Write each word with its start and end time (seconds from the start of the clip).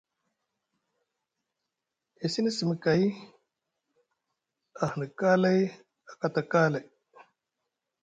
E 2.23 2.25
sini 2.33 2.51
simi 2.57 2.75
kay, 2.83 3.03
ahani 4.83 5.07
kaalay, 5.19 5.61
a 6.11 6.13
kata 6.21 6.41
kaalay. 6.51 6.85